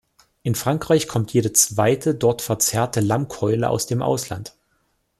[0.41, 4.55] In Frankreich kommt jede zweite dort verzehrte Lammkeule aus dem Ausland.